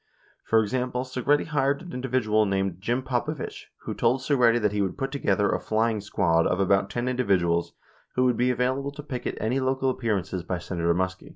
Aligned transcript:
For 0.45 0.63
example, 0.63 1.03
Segretti 1.03 1.45
hired 1.45 1.83
an 1.83 1.93
individual 1.93 2.47
named 2.47 2.81
Jim 2.81 3.03
Popovich, 3.03 3.67
who 3.81 3.93
told 3.93 4.19
Segretti 4.21 4.59
that 4.59 4.71
he 4.71 4.81
would 4.81 4.97
put 4.97 5.11
together 5.11 5.51
a 5.51 5.59
"flying 5.59 6.01
squad" 6.01 6.47
of 6.47 6.59
about 6.59 6.89
ten 6.89 7.07
individuals 7.07 7.73
who 8.15 8.23
would 8.25 8.35
be 8.35 8.49
available 8.49 8.91
to 8.93 9.03
picket 9.03 9.37
any 9.39 9.59
local 9.59 9.91
appearances 9.91 10.41
by 10.41 10.57
Senator 10.57 10.95
Muskie. 10.95 11.29